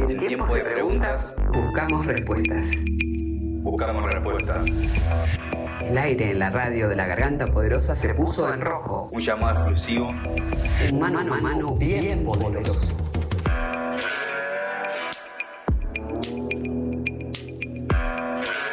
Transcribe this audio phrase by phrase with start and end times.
[0.00, 2.84] En tiempos de preguntas, buscamos respuestas.
[3.62, 4.64] Buscamos respuestas.
[5.82, 9.08] El aire en la radio de la garganta poderosa se puso en rojo.
[9.12, 10.10] Un llamado exclusivo.
[10.92, 13.07] Un mano a mano bien poderoso.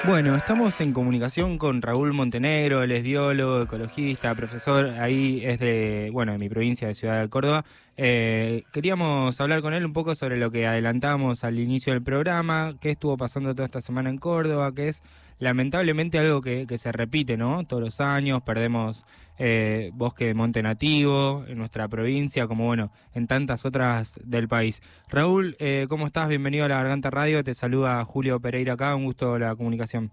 [0.07, 6.11] Bueno, estamos en comunicación con Raúl Montenegro, él es biólogo, ecologista, profesor, ahí es de,
[6.13, 7.65] bueno, de mi provincia de Ciudad de Córdoba.
[7.97, 12.75] Eh, queríamos hablar con él un poco sobre lo que adelantamos al inicio del programa,
[12.79, 15.01] qué estuvo pasando toda esta semana en Córdoba, que es
[15.39, 17.65] lamentablemente algo que, que se repite, ¿no?
[17.65, 19.05] Todos los años perdemos
[19.37, 24.81] eh, bosque de monte nativo en nuestra provincia, como bueno, en tantas otras del país.
[25.09, 26.29] Raúl, eh, ¿cómo estás?
[26.29, 30.11] Bienvenido a la Garganta Radio, te saluda Julio Pereira acá, un gusto la comunicación.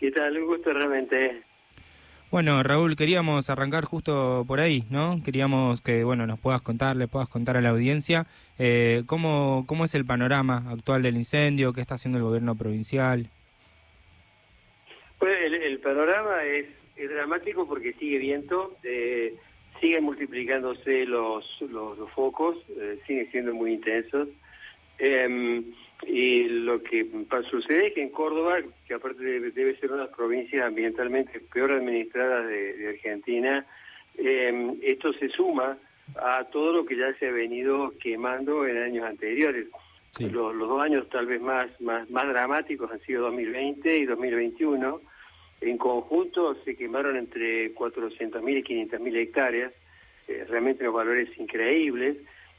[0.00, 0.36] ¿Qué tal?
[0.36, 1.42] Un gusto realmente.
[2.32, 5.22] Bueno, Raúl, queríamos arrancar justo por ahí, ¿no?
[5.22, 8.26] Queríamos que, bueno, nos puedas contar, le puedas contar a la audiencia
[8.58, 13.28] eh, cómo, cómo es el panorama actual del incendio, qué está haciendo el gobierno provincial.
[15.72, 19.34] El, panorama es, es, dramático porque sigue viento, eh,
[19.80, 24.28] siguen multiplicándose los, los, los focos, eh, siguen siendo muy intensos.
[24.98, 25.62] Eh,
[26.06, 27.06] y lo que
[27.50, 32.42] sucede es que en Córdoba, que aparte debe, debe ser una provincia ambientalmente peor administrada
[32.42, 33.64] de, de Argentina,
[34.16, 35.78] eh, esto se suma
[36.16, 39.68] a todo lo que ya se ha venido quemando en años anteriores.
[40.10, 40.28] Sí.
[40.28, 45.00] Los, los, dos años tal vez más, más, más dramáticos han sido 2020 y 2021.
[45.62, 49.72] En conjunto se quemaron entre 400.000 y 500.000 hectáreas,
[50.26, 52.16] eh, realmente los valores increíbles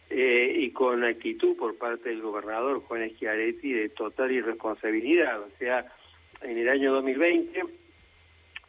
[0.10, 5.42] eh, y con actitud por parte del gobernador Juan Schiaretti de total irresponsabilidad.
[5.42, 5.86] O sea,
[6.42, 7.64] en el año 2020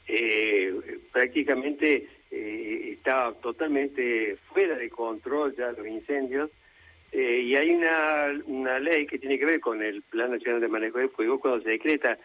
[0.09, 6.51] eh, prácticamente eh, estaba totalmente fuera de control ya los incendios
[7.13, 10.99] y hay una, una ley que tiene que ver con el Plan Nacional de Manejo
[10.99, 12.19] de Fuego cuando se decreta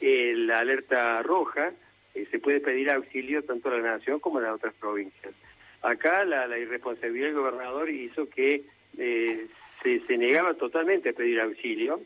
[0.00, 1.72] la alerta roja,
[2.12, 5.34] se puede pedir auxilio tanto a la nación como a las otras provincias.
[5.82, 8.62] Acá la, irresponsabilidad del gobernador hizo que
[8.98, 9.46] eh,
[9.82, 12.00] se, se, negaba totalmente a pedir auxilio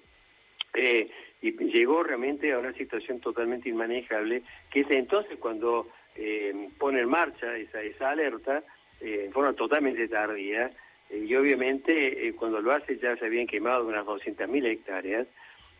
[0.72, 1.10] eh,
[1.42, 7.08] y llegó realmente a una situación totalmente inmanejable, que es entonces cuando eh, pone en
[7.08, 8.62] marcha esa, esa alerta
[8.98, 10.70] en forma totalmente tardía
[11.10, 15.26] y obviamente cuando lo hace ya se habían quemado unas 200.000 hectáreas,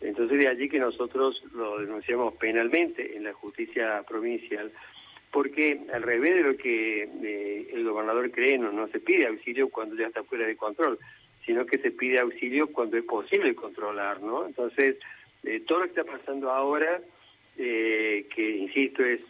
[0.01, 4.73] entonces de allí que nosotros lo denunciamos penalmente en la justicia provincial
[5.37, 9.69] porque al revés de lo que eh, el gobernador cree, no, no se pide auxilio
[9.69, 10.99] cuando ya está fuera de control,
[11.45, 14.47] sino que se pide auxilio cuando es posible controlar, ¿no?
[14.47, 14.97] Entonces,
[15.45, 17.03] eh, todo lo que está pasando ahora,
[17.59, 19.21] eh, que insisto es,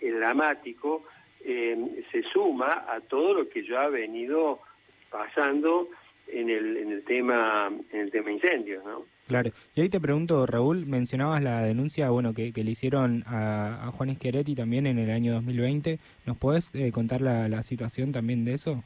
[0.00, 1.04] dramático,
[1.40, 4.60] se suma a todo lo que ya ha venido
[5.08, 5.88] pasando
[6.26, 9.06] en el, en el tema en el tema incendios, ¿no?
[9.28, 9.50] Claro.
[9.76, 13.92] Y ahí te pregunto, Raúl, mencionabas la denuncia bueno que, que le hicieron a, a
[13.92, 15.98] Juan Schiaretti también en el año 2020.
[16.24, 18.82] ¿Nos podés eh, contar la, la situación también de eso?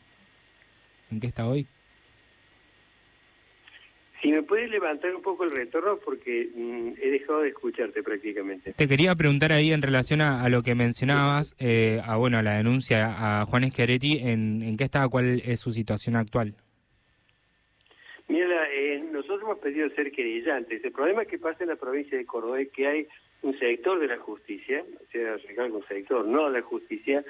[1.13, 1.69] ¿En qué está hoy?
[4.21, 8.73] Si me puedes levantar un poco el retorno porque mm, he dejado de escucharte prácticamente.
[8.73, 12.43] Te quería preguntar ahí en relación a, a lo que mencionabas, eh, a bueno a
[12.43, 16.55] la denuncia a Juan Schiaretti, en, en qué está, cuál es su situación actual.
[18.29, 20.85] Mira, eh, nosotros hemos pedido ser querellantes.
[20.85, 23.09] El problema que pasa en la provincia de Córdoba es que hay
[23.43, 27.25] un sector de la justicia, o sea, recalco un sector, no la justicia,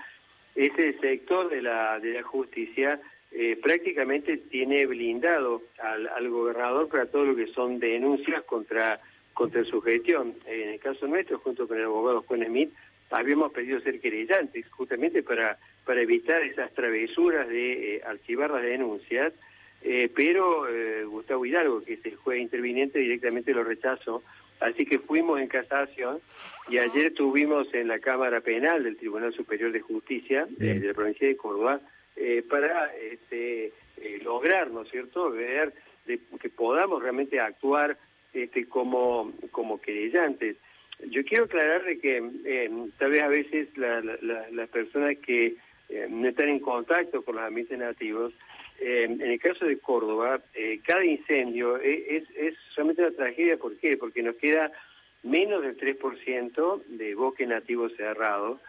[0.55, 2.99] ese sector de la, de la justicia
[3.31, 8.99] eh, prácticamente tiene blindado al, al, gobernador para todo lo que son denuncias contra,
[9.35, 10.35] contra su gestión.
[10.47, 12.73] En el caso nuestro, junto con el abogado Juan Smith,
[13.11, 19.35] habíamos pedido ser querellantes, justamente para, para evitar esas travesuras de eh, archivar las denuncias,
[19.85, 24.23] eh, pero eh, Gustavo Hidalgo, que es el juez interviniente, directamente lo rechazó.
[24.61, 26.21] Así que fuimos en casación
[26.69, 30.95] y ayer tuvimos en la Cámara Penal del Tribunal Superior de Justicia eh, de la
[30.95, 31.81] provincia de Córdoba
[32.15, 35.73] eh, para este, eh, lograr, ¿no es cierto?, ver
[36.07, 37.97] de, que podamos realmente actuar
[38.35, 40.57] este, como, como querellantes.
[41.09, 45.57] Yo quiero aclarar de que eh, tal vez a veces las la, la, personas que
[46.09, 48.33] no están en contacto con los ambientes nativos,
[48.81, 50.41] eh, en el caso de Córdoba,
[50.85, 53.57] cada incendio es, es realmente una tragedia.
[53.57, 53.97] ¿Por qué?
[53.97, 54.71] Porque nos queda
[55.23, 58.61] menos del 3% de bosque nativo cerrado,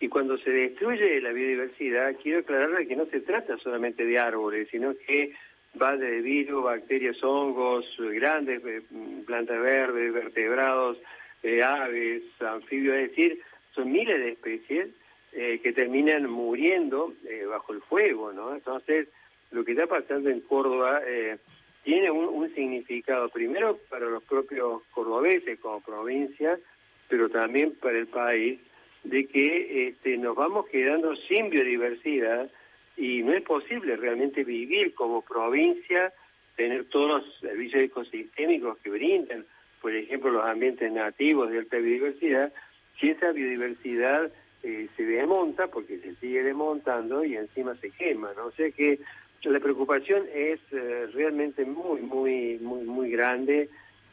[0.00, 4.68] y cuando se destruye la biodiversidad, quiero aclararle que no se trata solamente de árboles,
[4.70, 5.34] sino que
[5.80, 8.80] va de virus, bacterias, hongos, grandes eh,
[9.26, 10.96] plantas verdes, vertebrados,
[11.42, 13.40] eh, aves, anfibios, es decir,
[13.74, 14.88] son miles de especies
[15.32, 18.54] eh, que terminan muriendo eh, bajo el fuego, ¿no?
[18.54, 19.08] Entonces,
[19.50, 21.38] lo que está pasando en Córdoba eh,
[21.82, 26.58] tiene un, significado, primero para los propios cordobeses como provincia,
[27.08, 28.60] pero también para el país,
[29.04, 32.50] de que este, nos vamos quedando sin biodiversidad
[32.96, 36.12] y no es posible realmente vivir como provincia,
[36.56, 39.46] tener todos los servicios ecosistémicos que brindan,
[39.80, 42.52] por ejemplo, los ambientes nativos de alta biodiversidad,
[43.00, 44.30] si esa biodiversidad
[44.62, 48.46] eh, se desmonta, porque se sigue desmontando y encima se quema, ¿no?
[48.46, 49.00] O sea que
[49.48, 53.70] la preocupación es eh, realmente muy, muy, muy, muy grande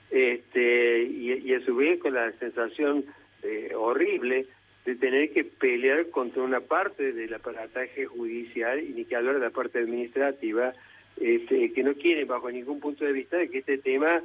[0.09, 3.05] este, y, a su vez con la sensación
[3.43, 4.45] eh, horrible
[4.85, 9.41] de tener que pelear contra una parte del aparataje judicial y ni que hablar de
[9.41, 10.73] la parte administrativa
[11.19, 14.21] este, que no quieren bajo ningún punto de vista de que este tema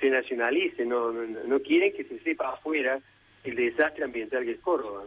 [0.00, 3.00] se nacionalice, no, no, no quieren que se sepa afuera
[3.44, 5.04] el desastre ambiental que es Córdoba.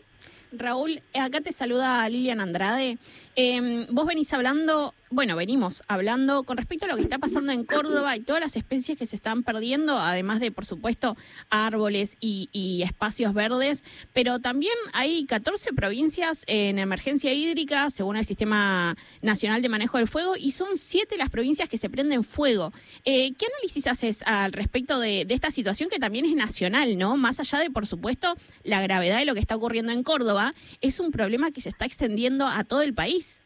[0.51, 2.97] Raúl, acá te saluda Lilian Andrade.
[3.35, 7.65] Eh, vos venís hablando bueno, venimos hablando con respecto a lo que está pasando en
[7.65, 11.17] Córdoba y todas las especies que se están perdiendo, además de, por supuesto,
[11.49, 12.49] árboles y,
[12.81, 19.69] espacios verdes, pero también hay 14 provincias en emergencia hídrica, según el Sistema Nacional de
[19.69, 22.71] Manejo del Fuego, y son siete las provincias que se prenden fuego.
[23.03, 27.17] Eh, ¿Qué análisis haces al respecto de esta situación que también es nacional, ¿no?
[27.17, 30.99] Más allá de, por supuesto, la gravedad de lo que está ocurriendo en Córdoba, es
[30.99, 33.41] un problema que se está extendiendo a todo el país.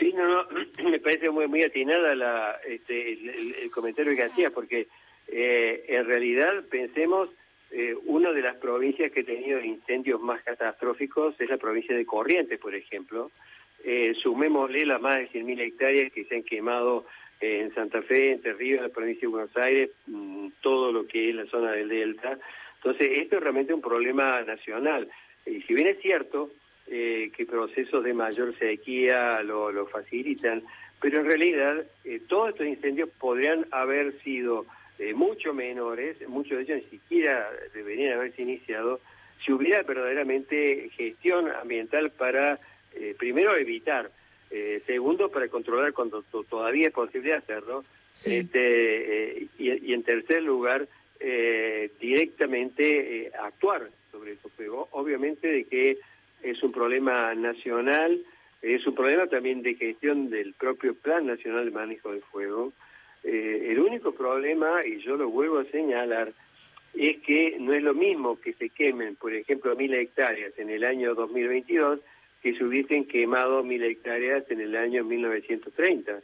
[0.00, 0.46] Sí, no, no,
[0.90, 4.88] me parece muy muy atinada la, este, el, comentario que hacía, porque
[5.28, 7.28] eh, en realidad pensemos,
[7.70, 12.06] eh, una de las provincias que ha tenido incendios más catastróficos es la provincia de
[12.06, 13.30] Corrientes, por ejemplo.
[13.84, 17.06] Eh, sumémosle las más de 100.000 hectáreas que se han quemado
[17.40, 21.30] en Santa Fe, en Ríos, en la provincia de Buenos Aires, mm, todo lo que
[21.30, 22.38] es la zona del Delta.
[22.76, 25.08] Entonces, esto es realmente un problema nacional.
[25.46, 26.50] Y si bien es cierto,
[26.92, 30.64] eh, que procesos de mayor sequía lo, lo facilitan,
[31.00, 34.66] pero en realidad eh, todos estos incendios podrían haber sido
[34.98, 38.98] eh, mucho menores, muchos de ellos ni siquiera deberían haberse iniciado,
[39.44, 42.58] si hubiera verdaderamente gestión ambiental para,
[43.18, 44.10] primero, evitar,
[44.84, 50.88] segundo, para controlar cuando todavía es posible hacerlo, este, y, y, en tercer lugar,
[52.00, 54.50] directamente actuar sobre eso.
[54.58, 55.98] Pero obviamente de que
[56.42, 58.20] es un problema nacional,
[58.62, 62.72] es un problema también de gestión del propio Plan Nacional de Manejo del Fuego.
[63.24, 66.32] Eh, el único problema, y yo lo vuelvo a señalar,
[66.94, 70.84] es que no es lo mismo que se quemen, por ejemplo, mil hectáreas en el
[70.84, 72.00] año 2022
[72.42, 76.20] que se hubiesen quemado mil hectáreas en el año 1930.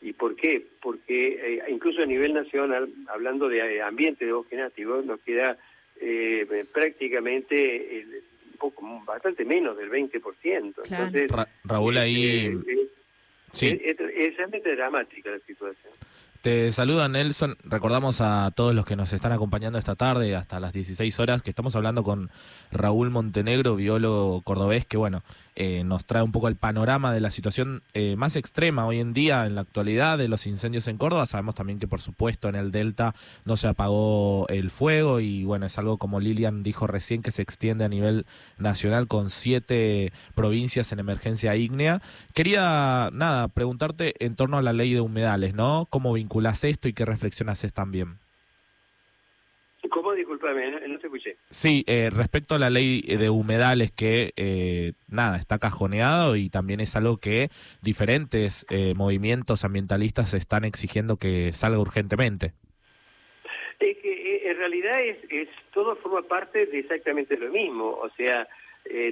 [0.00, 0.64] ¿Y por qué?
[0.80, 5.58] Porque eh, incluso a nivel nacional, hablando de ambiente de bosque nativo, nos queda
[6.00, 8.22] eh, prácticamente el,
[8.58, 10.22] poco, bastante menos del 20%.
[10.52, 11.30] Entonces,
[11.64, 12.46] Raúl, ahí...
[12.46, 12.88] Eh, eh,
[13.52, 13.80] sí.
[13.82, 15.92] es, es realmente dramática la situación.
[16.42, 17.56] Te saluda Nelson.
[17.64, 21.50] Recordamos a todos los que nos están acompañando esta tarde hasta las 16 horas que
[21.50, 22.30] estamos hablando con
[22.70, 25.24] Raúl Montenegro, biólogo cordobés, que bueno,
[25.56, 29.14] eh, nos trae un poco el panorama de la situación eh, más extrema hoy en
[29.14, 31.26] día en la actualidad de los incendios en Córdoba.
[31.26, 35.66] Sabemos también que por supuesto en el Delta no se apagó el fuego y bueno,
[35.66, 38.26] es algo como Lilian dijo recién que se extiende a nivel
[38.58, 42.00] nacional con siete provincias en emergencia ígnea.
[42.32, 45.88] Quería, nada, preguntarte en torno a la ley de humedales, ¿no?
[45.90, 48.18] ¿Cómo vinculas esto y qué reflexión haces también?
[49.90, 50.12] ¿Cómo?
[50.12, 51.36] Disculpame, no, te escuché.
[51.48, 56.80] Sí, eh, respecto a la ley de humedales que, eh, nada, está cajoneado y también
[56.80, 57.48] es algo que
[57.80, 62.52] diferentes eh, movimientos ambientalistas están exigiendo que salga urgentemente.
[63.78, 68.46] Es que en realidad es, es todo forma parte de exactamente lo mismo, o sea,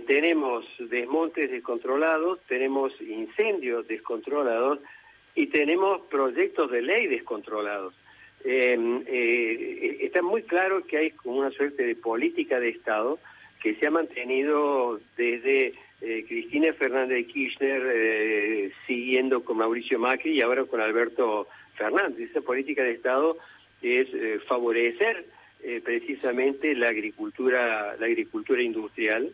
[0.06, 4.80] tenemos desmontes descontrolados, tenemos incendios descontrolados,
[5.36, 7.94] y tenemos proyectos de ley descontrolados.
[8.42, 13.18] Em, eh, está muy claro que hay como una suerte de política de Estado
[13.62, 20.32] que se ha mantenido desde eh, Cristina Fernández de Kirchner, eh, siguiendo con Mauricio Macri
[20.32, 22.30] y ahora con Alberto Fernández.
[22.30, 23.36] Esa política de Estado
[23.82, 25.26] es eh, favorecer
[25.82, 29.32] precisamente la agricultura, la agricultura industrial,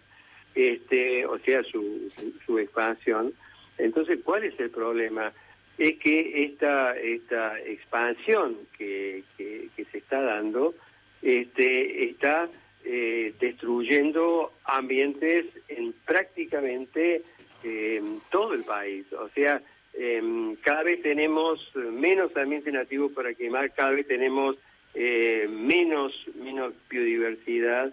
[0.54, 3.34] este, o sea, su, su, su expansión.
[3.76, 5.30] Entonces, ¿cuál es el problema?
[5.78, 10.74] Es que esta, esta expansión que, que, se está dando
[11.22, 12.48] este, está
[12.84, 17.22] eh, destruyendo ambientes en prácticamente
[17.64, 19.06] eh, todo el país.
[19.12, 19.62] O sea,
[19.94, 24.56] em, cada vez tenemos menos ambiente nativo para quemar, cada vez tenemos
[24.94, 27.92] eh, menos, menos biodiversidad.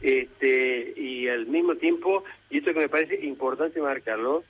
[0.00, 4.44] Este, y al mismo tiempo, y esto que me parece importante marcarlo,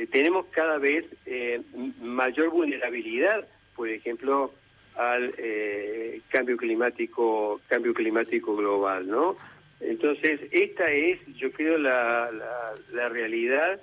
[0.00, 1.60] eh, tenemos cada vez eh,
[2.00, 4.52] mayor vulnerabilidad, por ejemplo,
[4.96, 9.36] al eh, cambio climático cambio climático global, ¿no?
[9.80, 13.78] Entonces esta es, yo creo, la, la, la realidad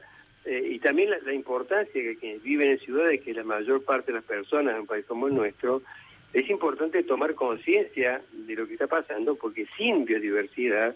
[0.46, 4.12] eh, y también la, la, importancia que quienes viven en ciudades, que la mayor parte
[4.12, 5.84] de las personas en un país como el nuestro,
[6.34, 10.96] es importante tomar conciencia de lo que está pasando, porque sin biodiversidad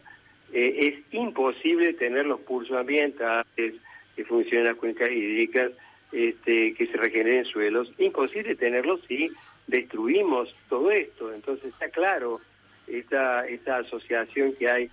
[0.52, 3.76] eh, es imposible tener los pulsos ambientales,
[4.22, 5.72] que funcionen las cuencas hídricas,
[6.12, 9.30] este, que se regeneren suelos, imposible tenerlos si
[9.68, 11.34] destruimos todo esto.
[11.34, 12.42] Entonces está claro
[12.88, 14.90] esta, esta asociación que hay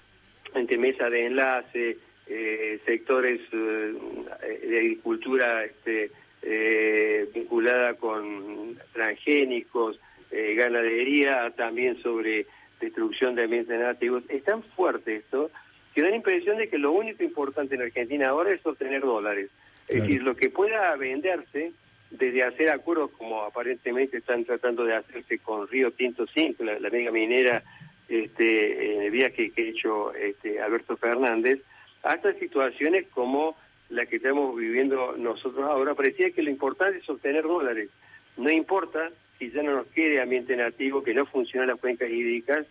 [0.54, 3.94] entre mesa de enlace, eh, sectores eh,
[4.62, 6.10] de agricultura este,
[6.42, 9.98] eh, vinculada con transgénicos,
[10.30, 12.46] eh, ganadería, también sobre
[12.80, 14.22] destrucción de ambientes nativos.
[14.28, 15.50] Es tan fuerte esto
[15.98, 19.50] que da la impresión de que lo único importante en Argentina ahora es obtener dólares.
[19.88, 21.72] Es decir, lo que pueda venderse
[22.12, 26.88] desde hacer acuerdos como aparentemente están tratando de hacerse con Río Tinto 5, la, la
[26.90, 27.64] mega minera
[28.08, 31.62] este, en el viaje que ha hecho este, Alberto Fernández,
[32.04, 33.56] hasta situaciones como
[33.88, 35.96] la que estamos viviendo nosotros ahora.
[35.96, 37.90] Parecía que lo importante es obtener dólares.
[38.36, 42.66] No importa si ya no nos quede ambiente nativo, que no funcionan las cuencas hídricas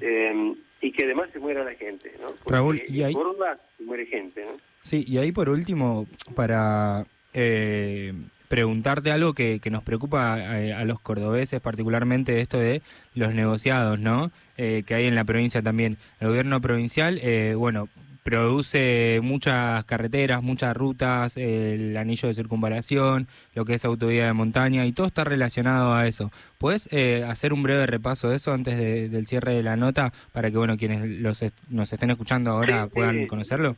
[0.00, 0.54] eh,
[0.84, 2.32] y que además se muera la gente, ¿no?
[2.32, 3.14] Porque Raúl, y ahí...
[3.14, 4.58] Córdoba se muere gente, ¿no?
[4.82, 8.12] Sí, y ahí por último, para eh,
[8.48, 12.82] preguntarte algo que, que nos preocupa a, a, los cordobeses, particularmente esto de
[13.14, 14.30] los negociados, ¿no?
[14.58, 15.96] Eh, que hay en la provincia también.
[16.20, 17.88] El gobierno provincial, eh, bueno,
[18.24, 24.86] produce muchas carreteras, muchas rutas, el anillo de circunvalación, lo que es autovía de montaña
[24.86, 26.30] y todo está relacionado a eso.
[26.58, 30.12] ¿Puedes eh, hacer un breve repaso de eso antes de, del cierre de la nota
[30.32, 33.76] para que bueno quienes los est nos estén escuchando ahora Sí, puedan conocerlo?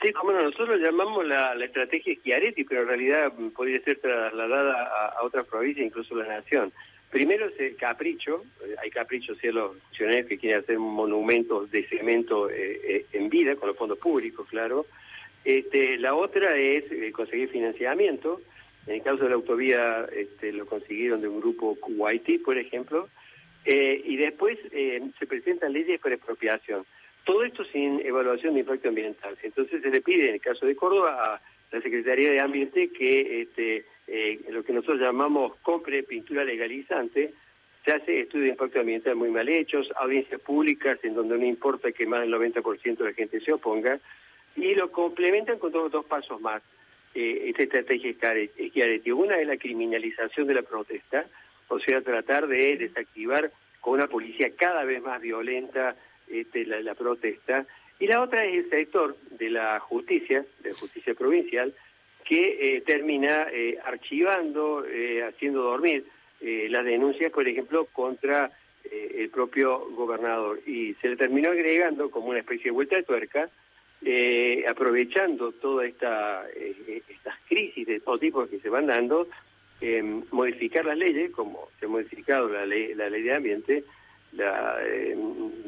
[0.00, 3.98] Sí, como no, nosotros llamamos la, la estrategia Schiaretti, pero en realidad mm, podría ser
[3.98, 6.72] trasladada a, a otras provincias, incluso la nación.
[7.10, 11.86] Primero es el capricho, eh, hay caprichos de los funcionarios que quieren hacer monumentos de
[11.88, 14.86] cemento eh, eh, en vida, con los fondos públicos, claro.
[15.44, 18.40] Este, la otra es conseguir financiamiento.
[18.86, 23.08] En el caso de la autovía este, lo consiguieron de un grupo Kuwaiti, por ejemplo.
[23.66, 26.86] Eh, y después eh, se presentan leyes para expropiación.
[27.24, 29.36] Todo esto sin evaluación de impacto ambiental.
[29.42, 31.40] Entonces se le pide, en el caso de Córdoba, a
[31.72, 37.34] la Secretaría de Ambiente que este, eh, lo que nosotros llamamos compre pintura legalizante,
[37.84, 41.92] se hace estudios de impacto ambiental muy mal hechos, audiencias públicas en donde no importa
[41.92, 44.00] que más del 90% de la gente se oponga,
[44.56, 46.62] y lo complementan con todos dos pasos más.
[47.14, 49.10] Eh, esta estrategia Schiaretti.
[49.10, 51.26] Una es la criminalización de la protesta,
[51.68, 55.96] o sea, tratar de desactivar con una policía cada vez más violenta
[56.28, 57.66] este, la, la protesta.
[57.98, 61.72] Y la otra es el sector de la justicia, de justicia provincial,
[62.28, 66.04] que eh, termina eh, archivando, eh, haciendo dormir
[66.40, 68.50] eh, las denuncias, por ejemplo, contra
[68.88, 70.60] el propio gobernador.
[70.64, 73.50] Y se le terminó agregando como una especie de vuelta de tuerca,
[74.68, 79.26] aprovechando todas esta, estas crisis de todo tipo que se van dando,
[79.80, 83.84] eh, modificar las leyes, como se ha modificado la ley, la ley de ambiente,
[84.32, 85.16] la eh,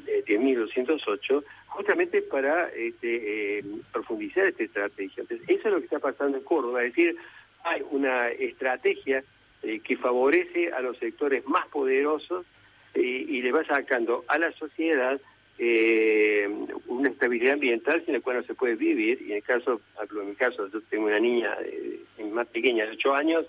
[0.06, 1.44] de 10.208,
[1.78, 5.20] justamente para este, eh, profundizar esta estrategia.
[5.23, 7.16] Entonces, eso es lo que está pasando en Córdoba, es decir,
[7.62, 9.23] hay una estrategia
[9.62, 12.44] eh, que favorece a los sectores más poderosos
[12.94, 15.20] eh, y le va sacando a la sociedad
[15.56, 16.49] eh,
[16.88, 19.23] una estabilidad ambiental sin la cual no se puede vivir.
[19.23, 21.56] Y en el caso, en mi caso, yo tengo una niña
[22.32, 23.47] más pequeña de 8 años,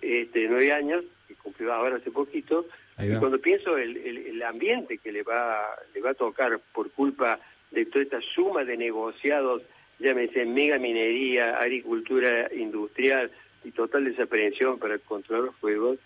[0.00, 2.64] este, de 9 años, que cumplió ahora hace poquito,
[3.00, 6.90] y cuando pienso el, el, el ambiente que le va, le va a tocar por
[6.92, 7.40] culpa
[7.72, 9.62] de toda esta suma de negociados,
[9.98, 13.30] llámese mega minería, agricultura industrial
[13.64, 15.98] y total desaprensión para controlar los fuegos,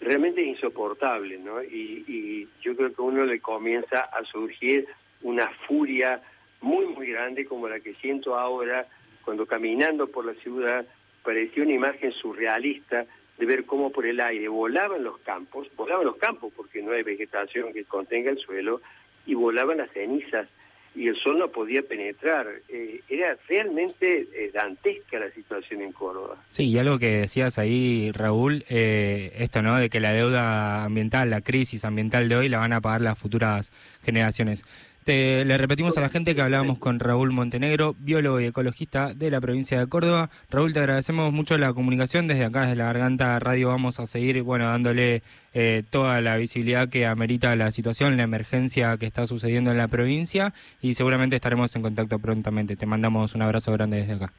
[0.00, 1.62] realmente es insoportable, ¿no?
[1.62, 4.86] Y, y yo creo que a uno le comienza a surgir
[5.22, 6.20] una furia
[6.60, 8.86] muy, muy grande como la que siento ahora
[9.24, 10.84] cuando caminando por la ciudad
[11.22, 13.06] parecía una imagen surrealista
[13.38, 17.02] de ver cómo por el aire volaban los campos, volaban los campos porque no hay
[17.02, 18.80] vegetación que contenga el suelo,
[19.26, 20.48] y volaban las cenizas
[20.94, 22.46] y el sol no podía penetrar.
[22.68, 26.36] Eh, era realmente eh, dantesca la situación en Córdoba.
[26.50, 29.76] Sí, y algo que decías ahí, Raúl, eh, esto, ¿no?
[29.76, 33.18] De que la deuda ambiental, la crisis ambiental de hoy la van a pagar las
[33.18, 33.72] futuras
[34.04, 34.64] generaciones.
[35.04, 39.30] Te, le repetimos a la gente que hablábamos con Raúl Montenegro, biólogo y ecologista de
[39.30, 40.30] la provincia de Córdoba.
[40.50, 42.26] Raúl, te agradecemos mucho la comunicación.
[42.26, 46.88] Desde acá, desde la Garganta Radio, vamos a seguir, bueno, dándole eh, toda la visibilidad
[46.88, 51.76] que amerita la situación, la emergencia que está sucediendo en la provincia y seguramente estaremos
[51.76, 52.74] en contacto prontamente.
[52.74, 54.32] Te mandamos un abrazo grande desde acá.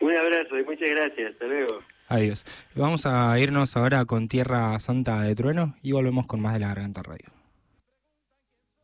[0.00, 1.32] Un abrazo y muchas gracias.
[1.32, 1.78] Hasta luego.
[2.08, 2.44] Adiós.
[2.74, 6.68] Vamos a irnos ahora con Tierra Santa de Trueno y volvemos con más de la
[6.68, 7.32] Garganta Radio.